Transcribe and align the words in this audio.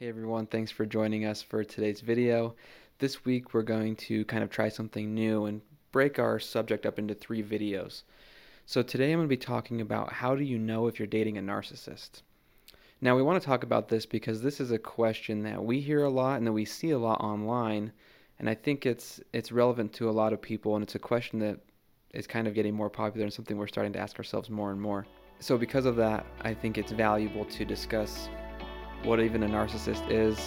Hey 0.00 0.08
everyone, 0.08 0.46
thanks 0.46 0.70
for 0.70 0.86
joining 0.86 1.26
us 1.26 1.42
for 1.42 1.62
today's 1.62 2.00
video. 2.00 2.54
This 3.00 3.22
week 3.26 3.52
we're 3.52 3.60
going 3.60 3.96
to 3.96 4.24
kind 4.24 4.42
of 4.42 4.48
try 4.48 4.70
something 4.70 5.12
new 5.14 5.44
and 5.44 5.60
break 5.92 6.18
our 6.18 6.38
subject 6.38 6.86
up 6.86 6.98
into 6.98 7.12
three 7.12 7.42
videos. 7.42 8.04
So 8.64 8.80
today 8.80 9.12
I'm 9.12 9.18
going 9.18 9.28
to 9.28 9.28
be 9.28 9.36
talking 9.36 9.82
about 9.82 10.10
how 10.10 10.34
do 10.34 10.42
you 10.42 10.58
know 10.58 10.86
if 10.86 10.98
you're 10.98 11.06
dating 11.06 11.36
a 11.36 11.42
narcissist. 11.42 12.22
Now 13.02 13.14
we 13.14 13.22
want 13.22 13.42
to 13.42 13.46
talk 13.46 13.62
about 13.62 13.90
this 13.90 14.06
because 14.06 14.40
this 14.40 14.58
is 14.58 14.70
a 14.70 14.78
question 14.78 15.42
that 15.42 15.62
we 15.62 15.80
hear 15.80 16.04
a 16.04 16.08
lot 16.08 16.38
and 16.38 16.46
that 16.46 16.52
we 16.52 16.64
see 16.64 16.92
a 16.92 16.98
lot 16.98 17.20
online 17.20 17.92
and 18.38 18.48
I 18.48 18.54
think 18.54 18.86
it's 18.86 19.20
it's 19.34 19.52
relevant 19.52 19.92
to 19.94 20.08
a 20.08 20.12
lot 20.12 20.32
of 20.32 20.40
people 20.40 20.76
and 20.76 20.82
it's 20.82 20.94
a 20.94 20.98
question 20.98 21.40
that 21.40 21.58
is 22.14 22.26
kind 22.26 22.48
of 22.48 22.54
getting 22.54 22.72
more 22.72 22.88
popular 22.88 23.24
and 23.24 23.32
something 23.34 23.58
we're 23.58 23.66
starting 23.66 23.92
to 23.92 23.98
ask 23.98 24.16
ourselves 24.16 24.48
more 24.48 24.70
and 24.70 24.80
more. 24.80 25.06
So 25.40 25.58
because 25.58 25.84
of 25.84 25.96
that, 25.96 26.24
I 26.40 26.54
think 26.54 26.78
it's 26.78 26.92
valuable 26.92 27.44
to 27.44 27.66
discuss 27.66 28.30
what 29.04 29.20
even 29.20 29.42
a 29.42 29.48
narcissist 29.48 30.10
is, 30.10 30.38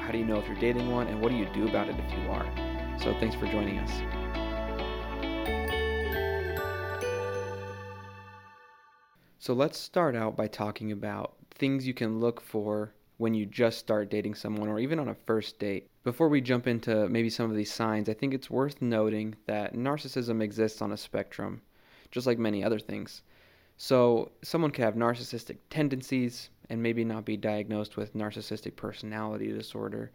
how 0.00 0.10
do 0.10 0.18
you 0.18 0.24
know 0.24 0.38
if 0.38 0.46
you're 0.46 0.56
dating 0.56 0.90
one, 0.90 1.06
and 1.08 1.20
what 1.20 1.30
do 1.30 1.36
you 1.36 1.46
do 1.52 1.68
about 1.68 1.88
it 1.88 1.96
if 1.98 2.12
you 2.12 2.30
are. 2.30 2.46
So 2.98 3.14
thanks 3.20 3.36
for 3.36 3.46
joining 3.46 3.78
us. 3.78 3.90
So 9.38 9.54
let's 9.54 9.78
start 9.78 10.16
out 10.16 10.36
by 10.36 10.46
talking 10.46 10.92
about 10.92 11.34
things 11.50 11.86
you 11.86 11.94
can 11.94 12.20
look 12.20 12.40
for 12.40 12.92
when 13.18 13.34
you 13.34 13.46
just 13.46 13.78
start 13.78 14.10
dating 14.10 14.34
someone 14.34 14.68
or 14.68 14.78
even 14.78 14.98
on 14.98 15.08
a 15.08 15.14
first 15.14 15.58
date. 15.58 15.88
Before 16.04 16.28
we 16.28 16.40
jump 16.40 16.66
into 16.66 17.08
maybe 17.08 17.30
some 17.30 17.50
of 17.50 17.56
these 17.56 17.72
signs, 17.72 18.08
I 18.08 18.14
think 18.14 18.32
it's 18.32 18.50
worth 18.50 18.80
noting 18.80 19.34
that 19.46 19.74
narcissism 19.74 20.42
exists 20.42 20.80
on 20.80 20.92
a 20.92 20.96
spectrum, 20.96 21.60
just 22.10 22.26
like 22.26 22.38
many 22.38 22.64
other 22.64 22.78
things. 22.78 23.22
So, 23.76 24.32
someone 24.42 24.70
could 24.70 24.84
have 24.84 24.94
narcissistic 24.94 25.58
tendencies, 25.70 26.50
and 26.70 26.82
maybe 26.82 27.04
not 27.04 27.24
be 27.24 27.36
diagnosed 27.36 27.96
with 27.96 28.14
narcissistic 28.14 28.76
personality 28.76 29.52
disorder. 29.52 30.10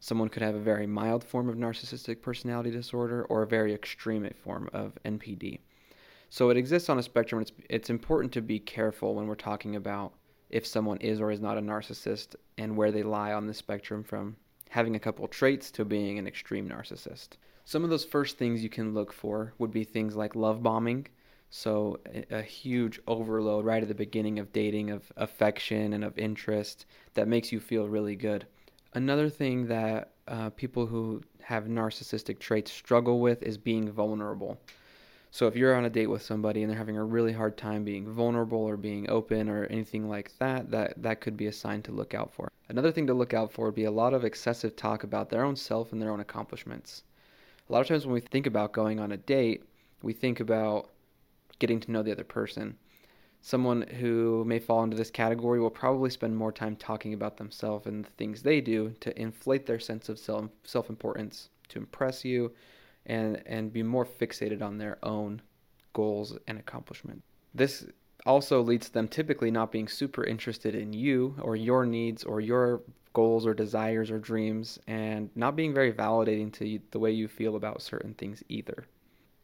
Someone 0.00 0.28
could 0.28 0.42
have 0.42 0.54
a 0.54 0.60
very 0.60 0.86
mild 0.86 1.24
form 1.24 1.48
of 1.48 1.56
narcissistic 1.56 2.22
personality 2.22 2.70
disorder 2.70 3.24
or 3.24 3.42
a 3.42 3.46
very 3.46 3.74
extreme 3.74 4.28
form 4.42 4.70
of 4.72 4.98
NPD. 5.04 5.60
So 6.30 6.50
it 6.50 6.56
exists 6.56 6.88
on 6.88 6.98
a 6.98 7.02
spectrum. 7.02 7.40
It's, 7.42 7.52
it's 7.68 7.90
important 7.90 8.32
to 8.34 8.42
be 8.42 8.60
careful 8.60 9.14
when 9.14 9.26
we're 9.26 9.34
talking 9.34 9.76
about 9.76 10.12
if 10.50 10.66
someone 10.66 10.98
is 10.98 11.20
or 11.20 11.30
is 11.30 11.40
not 11.40 11.58
a 11.58 11.62
narcissist 11.62 12.36
and 12.56 12.76
where 12.76 12.92
they 12.92 13.02
lie 13.02 13.32
on 13.32 13.46
the 13.46 13.54
spectrum 13.54 14.02
from 14.02 14.36
having 14.70 14.96
a 14.96 15.00
couple 15.00 15.26
traits 15.28 15.70
to 15.72 15.84
being 15.84 16.18
an 16.18 16.26
extreme 16.26 16.68
narcissist. 16.68 17.30
Some 17.64 17.84
of 17.84 17.90
those 17.90 18.04
first 18.04 18.38
things 18.38 18.62
you 18.62 18.68
can 18.68 18.94
look 18.94 19.12
for 19.12 19.52
would 19.58 19.70
be 19.70 19.84
things 19.84 20.16
like 20.16 20.34
love 20.34 20.62
bombing, 20.62 21.06
so 21.50 21.98
a 22.30 22.42
huge 22.42 23.00
overload 23.06 23.64
right 23.64 23.82
at 23.82 23.88
the 23.88 23.94
beginning 23.94 24.38
of 24.38 24.52
dating 24.52 24.90
of 24.90 25.10
affection 25.16 25.94
and 25.94 26.04
of 26.04 26.18
interest 26.18 26.84
that 27.14 27.26
makes 27.26 27.52
you 27.52 27.58
feel 27.60 27.88
really 27.88 28.16
good. 28.16 28.46
Another 28.92 29.30
thing 29.30 29.66
that 29.68 30.12
uh, 30.26 30.50
people 30.50 30.86
who 30.86 31.22
have 31.42 31.64
narcissistic 31.64 32.38
traits 32.38 32.70
struggle 32.70 33.20
with 33.20 33.42
is 33.42 33.56
being 33.56 33.90
vulnerable. 33.90 34.58
So 35.30 35.46
if 35.46 35.56
you're 35.56 35.74
on 35.74 35.84
a 35.84 35.90
date 35.90 36.06
with 36.06 36.22
somebody 36.22 36.62
and 36.62 36.70
they're 36.70 36.78
having 36.78 36.96
a 36.96 37.04
really 37.04 37.32
hard 37.32 37.56
time 37.56 37.84
being 37.84 38.12
vulnerable 38.12 38.58
or 38.58 38.76
being 38.76 39.08
open 39.10 39.48
or 39.48 39.64
anything 39.66 40.08
like 40.08 40.36
that, 40.38 40.70
that 40.70 41.02
that 41.02 41.20
could 41.20 41.36
be 41.36 41.46
a 41.46 41.52
sign 41.52 41.82
to 41.82 41.92
look 41.92 42.14
out 42.14 42.32
for. 42.32 42.50
Another 42.68 42.92
thing 42.92 43.06
to 43.06 43.14
look 43.14 43.34
out 43.34 43.52
for 43.52 43.66
would 43.66 43.74
be 43.74 43.84
a 43.84 43.90
lot 43.90 44.14
of 44.14 44.24
excessive 44.24 44.76
talk 44.76 45.04
about 45.04 45.30
their 45.30 45.44
own 45.44 45.56
self 45.56 45.92
and 45.92 46.00
their 46.00 46.10
own 46.10 46.20
accomplishments. 46.20 47.04
A 47.68 47.72
lot 47.72 47.80
of 47.80 47.88
times 47.88 48.06
when 48.06 48.14
we 48.14 48.20
think 48.20 48.46
about 48.46 48.72
going 48.72 49.00
on 49.00 49.12
a 49.12 49.16
date, 49.16 49.64
we 50.02 50.12
think 50.12 50.40
about 50.40 50.90
getting 51.58 51.80
to 51.80 51.90
know 51.90 52.02
the 52.02 52.12
other 52.12 52.24
person. 52.24 52.76
Someone 53.40 53.82
who 53.82 54.44
may 54.44 54.58
fall 54.58 54.82
into 54.82 54.96
this 54.96 55.10
category 55.10 55.60
will 55.60 55.70
probably 55.70 56.10
spend 56.10 56.36
more 56.36 56.52
time 56.52 56.74
talking 56.76 57.14
about 57.14 57.36
themselves 57.36 57.86
and 57.86 58.04
the 58.04 58.10
things 58.10 58.42
they 58.42 58.60
do 58.60 58.94
to 59.00 59.20
inflate 59.20 59.66
their 59.66 59.78
sense 59.78 60.08
of 60.08 60.18
self 60.18 60.50
self 60.64 60.88
importance, 60.90 61.48
to 61.68 61.78
impress 61.78 62.24
you, 62.24 62.52
and 63.06 63.42
and 63.46 63.72
be 63.72 63.82
more 63.82 64.04
fixated 64.04 64.60
on 64.60 64.78
their 64.78 64.98
own 65.04 65.40
goals 65.92 66.36
and 66.46 66.58
accomplishment. 66.58 67.22
This 67.54 67.86
also 68.26 68.60
leads 68.60 68.88
to 68.88 68.92
them 68.92 69.08
typically 69.08 69.50
not 69.50 69.72
being 69.72 69.88
super 69.88 70.24
interested 70.24 70.74
in 70.74 70.92
you 70.92 71.36
or 71.40 71.56
your 71.56 71.86
needs 71.86 72.24
or 72.24 72.40
your 72.40 72.82
goals 73.12 73.46
or 73.46 73.54
desires 73.54 74.10
or 74.10 74.18
dreams 74.18 74.78
and 74.86 75.30
not 75.34 75.56
being 75.56 75.72
very 75.72 75.92
validating 75.92 76.52
to 76.52 76.78
the 76.90 76.98
way 76.98 77.10
you 77.10 77.26
feel 77.26 77.56
about 77.56 77.82
certain 77.82 78.14
things 78.14 78.42
either. 78.48 78.84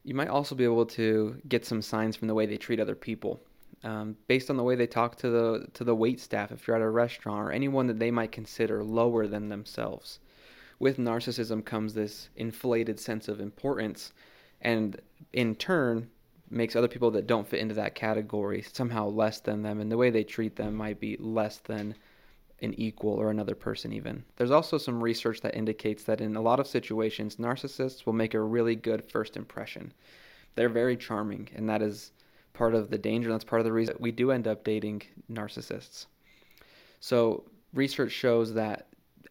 You 0.05 0.15
might 0.15 0.29
also 0.29 0.55
be 0.55 0.65
able 0.65 0.87
to 0.87 1.41
get 1.49 1.65
some 1.65 1.83
signs 1.83 2.15
from 2.15 2.29
the 2.29 2.35
way 2.35 2.47
they 2.47 2.59
treat 2.59 2.79
other 2.79 2.95
people. 2.95 3.41
Um, 3.83 4.17
based 4.29 4.49
on 4.49 4.57
the 4.57 4.63
way 4.63 4.77
they 4.77 4.87
talk 4.87 5.17
to 5.17 5.29
the 5.29 5.67
to 5.75 5.85
the 5.85 5.95
wait 5.95 6.19
staff 6.19 6.53
if 6.53 6.67
you're 6.67 6.77
at 6.77 6.83
a 6.83 6.89
restaurant 6.89 7.49
or 7.49 7.53
anyone 7.53 7.87
that 7.89 7.99
they 7.99 8.11
might 8.11 8.33
consider 8.33 8.83
lower 8.83 9.27
than 9.27 9.49
themselves. 9.49 10.21
With 10.79 10.97
narcissism 10.97 11.65
comes 11.65 11.93
this 11.93 12.31
inflated 12.37 12.99
sense 12.99 13.29
of 13.29 13.41
importance, 13.41 14.13
and 14.61 15.01
in 15.33 15.55
turn 15.55 16.09
makes 16.51 16.77
other 16.77 16.89
people 16.89 17.11
that 17.11 17.27
don't 17.27 17.47
fit 17.47 17.61
into 17.61 17.75
that 17.75 17.95
category 17.95 18.63
somehow 18.63 19.09
less 19.09 19.41
than 19.41 19.63
them, 19.63 19.81
and 19.81 19.91
the 19.91 19.99
way 19.99 20.11
they 20.11 20.25
treat 20.25 20.57
them 20.57 20.75
might 20.75 21.01
be 21.01 21.17
less 21.19 21.59
than 21.59 21.95
an 22.63 22.75
equal 22.75 23.13
or 23.13 23.31
another 23.31 23.55
person 23.55 23.93
even. 23.93 24.25
There's 24.37 24.51
also 24.51 24.79
some 24.79 25.03
research 25.03 25.41
that 25.43 25.57
indicates 25.57 26.05
that 26.05 26.21
in 26.21 26.37
a 26.37 26.41
lot 26.41 26.61
of 26.61 26.67
situations 26.67 27.37
narcissists 27.37 28.07
will 28.07 28.13
make 28.13 28.35
a 28.35 28.41
really 28.41 28.77
good 28.77 29.05
first 29.05 29.37
impression. 29.37 29.93
They're 30.55 30.69
very 30.69 30.97
charming 30.97 31.49
and 31.55 31.69
that 31.69 31.83
is 31.83 32.13
part 32.53 32.75
of 32.75 32.91
the 32.91 32.99
danger 32.99 33.31
that's 33.31 33.45
part 33.45 33.61
of 33.61 33.65
the 33.65 33.73
reason 33.73 33.97
we 33.99 34.13
do 34.13 34.31
end 34.31 34.47
up 34.47 34.65
dating 34.65 35.03
narcissists. 35.31 36.07
So 37.01 37.45
research 37.75 38.13
shows 38.13 38.55
that 38.55 38.87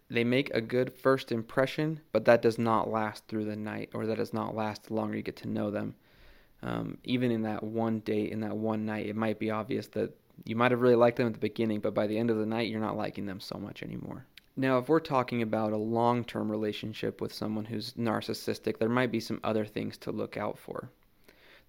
they 0.10 0.24
make 0.24 0.52
a 0.52 0.62
good 0.62 0.94
first 0.94 1.32
impression, 1.32 2.02
but 2.12 2.26
that 2.26 2.42
does 2.42 2.60
not 2.60 2.92
last 2.92 3.28
through 3.28 3.46
the 3.46 3.56
night 3.56 3.90
or 3.94 4.06
that 4.06 4.18
does 4.18 4.34
not 4.34 4.56
last 4.56 4.84
the 4.84 4.94
longer 4.94 5.16
you 5.16 5.24
get 5.24 5.38
to 5.38 5.48
know 5.48 5.72
them. 5.72 5.96
Um, 6.62 6.98
even 7.04 7.32
in 7.32 7.42
that 7.44 7.64
one 7.64 8.00
date, 8.00 8.32
in 8.32 8.42
that 8.42 8.56
one 8.56 8.86
night, 8.86 9.08
it 9.08 9.16
might 9.16 9.40
be 9.40 9.50
obvious 9.50 9.88
that 9.88 10.16
you 10.46 10.56
might 10.56 10.72
have 10.72 10.82
really 10.82 10.96
liked 10.96 11.18
them 11.18 11.28
at 11.28 11.34
the 11.34 11.40
beginning, 11.40 11.80
but 11.80 11.94
by 11.94 12.08
the 12.08 12.18
end 12.18 12.30
of 12.30 12.38
the 12.38 12.46
night, 12.46 12.70
you're 12.70 12.80
not 12.80 12.98
liking 12.98 13.26
them 13.26 13.40
so 13.40 13.58
much 13.58 13.84
anymore. 13.84 14.26
Now, 14.56 14.78
if 14.78 14.88
we're 14.88 15.00
talking 15.00 15.42
about 15.42 15.74
a 15.74 15.78
long 15.78 16.24
term 16.24 16.52
relationship 16.52 17.22
with 17.22 17.34
someone 17.34 17.66
who's 17.66 17.94
narcissistic, 17.94 18.78
there 18.78 18.90
might 18.90 19.12
be 19.12 19.20
some 19.20 19.40
other 19.44 19.66
things 19.66 19.98
to 20.00 20.12
look 20.12 20.38
out 20.38 20.60
for. 20.60 20.90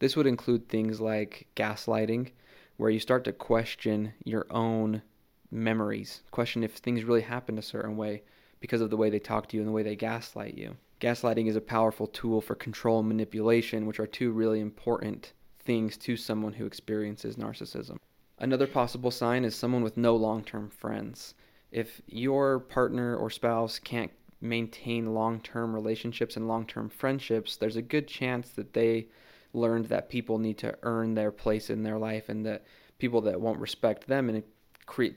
This 0.01 0.17
would 0.17 0.27
include 0.27 0.69
things 0.69 1.01
like 1.01 1.47
gaslighting, 1.57 2.33
where 2.77 2.91
you 2.91 2.99
start 2.99 3.25
to 3.25 3.33
question 3.33 4.13
your 4.25 4.47
own 4.51 5.03
memories, 5.51 6.23
question 6.31 6.65
if 6.65 6.73
things 6.73 7.05
really 7.05 7.23
happened 7.23 7.59
a 7.59 7.63
certain 7.63 7.97
way 7.97 8.23
because 8.61 8.81
of 8.81 8.91
the 8.91 8.97
way 8.97 9.09
they 9.09 9.19
talk 9.19 9.49
to 9.49 9.57
you 9.57 9.63
and 9.63 9.69
the 9.69 9.73
way 9.73 9.83
they 9.83 9.97
gaslight 9.97 10.55
you. 10.57 10.77
Gaslighting 11.01 11.49
is 11.49 11.57
a 11.57 11.61
powerful 11.61 12.07
tool 12.07 12.41
for 12.41 12.55
control 12.55 12.99
and 12.99 13.09
manipulation, 13.09 13.87
which 13.87 14.01
are 14.01 14.07
two 14.07 14.33
really 14.33 14.61
important 14.61 15.33
things 15.61 15.97
to 15.99 16.17
someone 16.17 16.53
who 16.53 16.67
experiences 16.67 17.37
narcissism. 17.37 17.97
Another 18.39 18.67
possible 18.67 19.11
sign 19.11 19.45
is 19.45 19.55
someone 19.55 19.83
with 19.83 19.97
no 19.97 20.17
long 20.17 20.43
term 20.43 20.69
friends. 20.69 21.34
If 21.71 22.03
your 22.06 22.59
partner 22.59 23.17
or 23.17 23.31
spouse 23.31 23.78
can't 23.78 24.11
maintain 24.41 25.15
long 25.15 25.41
term 25.41 25.75
relationships 25.75 26.37
and 26.37 26.49
long 26.49 26.67
term 26.67 26.89
friendships, 26.89 27.56
there's 27.56 27.77
a 27.77 27.83
good 27.83 28.09
chance 28.09 28.50
that 28.50 28.72
they 28.72 29.09
learned 29.53 29.87
that 29.87 30.09
people 30.09 30.39
need 30.39 30.59
to 30.59 30.77
earn 30.83 31.15
their 31.15 31.31
place 31.31 31.71
in 31.71 31.83
their 31.83 31.99
life 31.99 32.28
and 32.28 32.45
that 32.45 32.65
people 32.99 33.21
that 33.21 33.41
won't 33.41 33.61
respect 33.61 34.06
them 34.06 34.28
and 34.28 34.43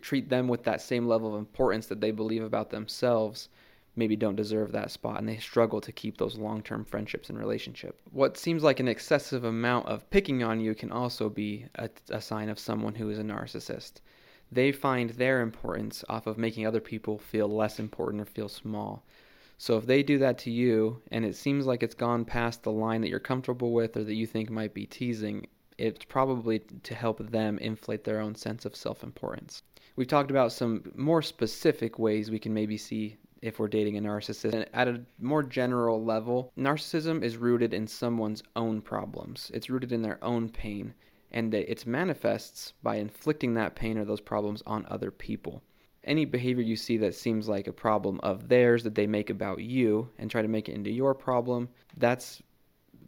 treat 0.02 0.30
them 0.30 0.48
with 0.48 0.64
that 0.64 0.82
same 0.82 1.08
level 1.08 1.34
of 1.34 1.40
importance 1.40 1.88
that 1.88 2.00
they 2.00 2.12
believe 2.12 2.44
about 2.44 2.70
themselves 2.70 3.50
maybe 3.98 4.16
don't 4.16 4.36
deserve 4.36 4.72
that 4.72 4.92
spot 4.92 5.20
and 5.20 5.28
they 5.28 5.38
struggle 5.38 5.82
to 5.82 5.92
keep 5.92 6.18
those 6.18 6.38
long-term 6.38 6.86
friendships 6.86 7.30
and 7.30 7.38
relationship. 7.38 8.00
What 8.12 8.38
seems 8.38 8.64
like 8.64 8.80
an 8.80 8.88
excessive 8.88 9.44
amount 9.44 9.88
of 9.88 10.10
picking 10.10 10.44
on 10.44 10.60
you 10.60 10.76
can 10.76 10.92
also 10.92 11.30
be 11.30 11.66
a, 11.76 11.90
a 12.10 12.22
sign 12.22 12.50
of 12.50 12.60
someone 12.60 12.96
who 12.96 13.10
is 13.10 13.20
a 13.20 13.24
narcissist. 13.24 14.02
They 14.52 14.72
find 14.72 15.10
their 15.12 15.42
importance 15.42 16.06
off 16.08 16.28
of 16.28 16.38
making 16.38 16.66
other 16.66 16.80
people 16.80 17.18
feel 17.18 17.48
less 17.48 17.80
important 17.80 18.22
or 18.22 18.26
feel 18.26 18.50
small. 18.50 19.06
So 19.58 19.78
if 19.78 19.86
they 19.86 20.04
do 20.04 20.20
that 20.20 20.38
to 20.40 20.52
you 20.52 21.02
and 21.12 21.26
it 21.26 21.36
seems 21.36 21.66
like 21.66 21.82
it's 21.84 21.96
gone 21.96 22.26
past 22.26 22.64
the 22.64 22.72
line 22.72 23.02
that 23.02 23.10
you're 23.10 23.20
comfortable 23.20 23.74
with 23.74 23.98
or 23.98 24.04
that 24.04 24.14
you 24.14 24.28
think 24.28 24.50
might 24.50 24.74
be 24.74 24.86
teasing, 24.86 25.48
it's 25.78 26.06
probably 26.06 26.60
to 26.60 26.96
help 26.96 27.20
them 27.32 27.58
inflate 27.60 28.04
their 28.04 28.20
own 28.20 28.36
sense 28.36 28.66
of 28.66 28.76
self-importance. 28.76 29.64
We've 29.96 30.08
talked 30.08 30.30
about 30.30 30.52
some 30.52 30.92
more 30.96 31.24
specific 31.24 31.98
ways 31.98 32.30
we 32.30 32.40
can 32.40 32.54
maybe 32.54 32.78
see 32.78 33.18
if 33.42 33.60
we're 33.60 33.68
dating 33.68 33.98
a 33.98 34.02
narcissist. 34.02 34.54
And 34.54 34.66
at 34.74 34.88
a 34.88 35.02
more 35.20 35.44
general 35.44 36.04
level, 36.04 36.52
narcissism 36.58 37.24
is 37.24 37.38
rooted 37.38 37.74
in 37.74 37.88
someone's 37.88 38.44
own 38.56 38.82
problems, 38.82 39.52
it's 39.54 39.70
rooted 39.70 39.92
in 39.92 40.02
their 40.02 40.24
own 40.24 40.50
pain, 40.50 40.94
and 41.32 41.54
it 41.54 41.86
manifests 41.86 42.74
by 42.84 42.96
inflicting 42.96 43.54
that 43.54 43.76
pain 43.76 43.98
or 43.98 44.06
those 44.06 44.22
problems 44.22 44.64
on 44.66 44.86
other 44.90 45.12
people. 45.12 45.62
Any 46.04 46.24
behavior 46.24 46.64
you 46.64 46.78
see 46.78 46.98
that 46.98 47.16
seems 47.16 47.50
like 47.50 47.68
a 47.68 47.74
problem 47.74 48.20
of 48.24 48.48
theirs 48.48 48.84
that 48.84 48.96
they 48.96 49.08
make 49.08 49.30
about 49.30 49.62
you 49.62 50.10
and 50.18 50.32
try 50.32 50.42
to 50.42 50.48
make 50.48 50.70
it 50.70 50.76
into 50.76 50.90
your 50.90 51.14
problem, 51.14 51.68
that's 51.98 52.42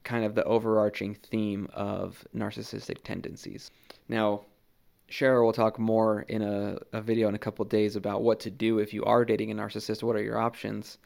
kind 0.04 0.26
of 0.26 0.36
the 0.36 0.44
overarching 0.44 1.14
theme 1.14 1.68
of 1.74 2.26
narcissistic 2.36 3.04
tendencies. 3.04 3.72
Now, 4.10 4.46
Cheryl 5.10 5.44
will 5.44 5.54
talk 5.54 5.80
more 5.80 6.22
in 6.28 6.42
a, 6.42 6.78
a 6.94 7.02
video 7.02 7.28
in 7.28 7.36
a 7.36 7.40
couple 7.40 7.66
days 7.66 7.96
about 7.96 8.22
what 8.22 8.40
to 8.42 8.52
do 8.52 8.80
if 8.80 8.94
you 8.94 9.04
are 9.06 9.26
dating 9.26 9.52
a 9.52 9.56
narcissist. 9.56 10.04
What 10.04 10.16
are 10.16 10.22
your 10.22 10.38
options? 10.38 11.00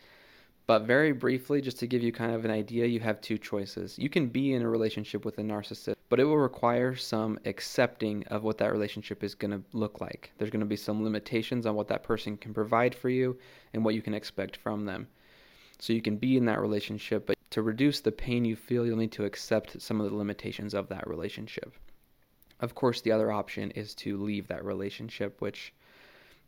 But 0.66 0.84
very 0.84 1.12
briefly, 1.12 1.62
just 1.62 1.80
to 1.80 1.88
give 1.88 2.04
you 2.04 2.12
kind 2.12 2.34
of 2.34 2.46
an 2.46 2.52
idea, 2.52 2.86
you 2.86 3.02
have 3.02 3.20
two 3.20 3.38
choices. 3.38 4.00
You 4.00 4.10
can 4.10 4.28
be 4.28 4.54
in 4.54 4.62
a 4.62 4.70
relationship 4.70 5.26
with 5.26 5.38
a 5.38 5.42
narcissist, 5.42 5.96
but 6.08 6.20
it 6.20 6.24
will 6.24 6.38
require 6.38 6.96
some 6.96 7.38
accepting 7.46 8.26
of 8.28 8.44
what 8.44 8.58
that 8.60 8.72
relationship 8.72 9.24
is 9.24 9.36
going 9.36 9.52
to 9.52 9.62
look 9.74 10.00
like. 10.00 10.32
There's 10.38 10.52
going 10.52 10.62
to 10.62 10.66
be 10.66 10.78
some 10.78 11.04
limitations 11.04 11.66
on 11.66 11.76
what 11.76 11.90
that 11.90 12.04
person 12.04 12.38
can 12.38 12.54
provide 12.54 12.96
for 12.96 13.10
you 13.10 13.38
and 13.74 13.84
what 13.84 13.96
you 13.96 14.02
can 14.02 14.14
expect 14.14 14.58
from 14.58 14.86
them. 14.86 15.08
So 15.80 15.92
you 15.92 16.02
can 16.02 16.16
be 16.16 16.38
in 16.38 16.46
that 16.46 16.62
relationship, 16.62 17.26
but 17.26 17.38
to 17.50 17.62
reduce 17.62 18.00
the 18.00 18.12
pain 18.12 18.46
you 18.46 18.56
feel, 18.56 18.86
you'll 18.86 18.98
need 18.98 19.12
to 19.14 19.26
accept 19.26 19.82
some 19.82 20.00
of 20.00 20.10
the 20.10 20.16
limitations 20.16 20.74
of 20.74 20.88
that 20.90 21.08
relationship. 21.08 21.74
Of 22.64 22.76
course, 22.76 23.02
the 23.02 23.12
other 23.12 23.30
option 23.30 23.72
is 23.72 23.94
to 23.96 24.16
leave 24.16 24.48
that 24.48 24.64
relationship, 24.64 25.42
which 25.42 25.74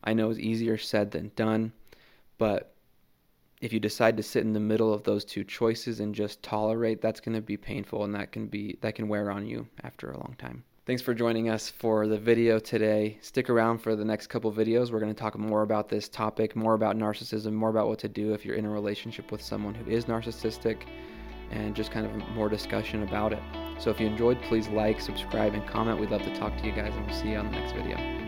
I 0.01 0.13
know 0.13 0.29
is 0.29 0.39
easier 0.39 0.77
said 0.77 1.11
than 1.11 1.31
done, 1.35 1.73
but 2.37 2.73
if 3.59 3.73
you 3.73 3.81
decide 3.81 4.15
to 4.15 4.23
sit 4.23 4.45
in 4.45 4.53
the 4.53 4.61
middle 4.61 4.93
of 4.93 5.03
those 5.03 5.25
two 5.25 5.43
choices 5.43 5.99
and 5.99 6.15
just 6.15 6.41
tolerate, 6.41 7.01
that's 7.01 7.19
going 7.19 7.35
to 7.35 7.41
be 7.41 7.57
painful 7.57 8.05
and 8.05 8.15
that 8.15 8.31
can 8.31 8.47
be 8.47 8.77
that 8.79 8.95
can 8.95 9.09
wear 9.09 9.29
on 9.29 9.45
you 9.45 9.67
after 9.83 10.09
a 10.09 10.17
long 10.17 10.35
time. 10.37 10.63
Thanks 10.85 11.01
for 11.01 11.13
joining 11.13 11.49
us 11.49 11.69
for 11.69 12.07
the 12.07 12.17
video 12.17 12.59
today. 12.59 13.17
Stick 13.19 13.49
around 13.49 13.79
for 13.79 13.97
the 13.97 14.05
next 14.05 14.27
couple 14.27 14.53
videos. 14.53 14.91
We're 14.91 15.01
going 15.01 15.13
to 15.13 15.19
talk 15.19 15.37
more 15.37 15.63
about 15.63 15.89
this 15.89 16.07
topic, 16.07 16.55
more 16.55 16.75
about 16.75 16.95
narcissism, 16.95 17.51
more 17.51 17.69
about 17.69 17.89
what 17.89 17.99
to 17.99 18.07
do 18.07 18.33
if 18.33 18.45
you're 18.45 18.55
in 18.55 18.65
a 18.65 18.69
relationship 18.69 19.33
with 19.33 19.41
someone 19.41 19.73
who 19.73 19.91
is 19.91 20.05
narcissistic, 20.05 20.83
and 21.51 21.75
just 21.75 21.91
kind 21.91 22.05
of 22.05 22.15
more 22.29 22.49
discussion 22.49 23.03
about 23.03 23.33
it. 23.33 23.41
So 23.77 23.89
if 23.89 23.99
you 23.99 24.07
enjoyed, 24.07 24.41
please 24.43 24.67
like, 24.69 25.01
subscribe, 25.01 25.53
and 25.53 25.65
comment. 25.67 25.99
We'd 25.99 26.09
love 26.09 26.23
to 26.23 26.35
talk 26.35 26.57
to 26.57 26.65
you 26.65 26.71
guys, 26.71 26.93
and 26.95 27.05
we'll 27.05 27.15
see 27.15 27.29
you 27.29 27.37
on 27.37 27.51
the 27.51 27.59
next 27.59 27.73
video. 27.73 28.24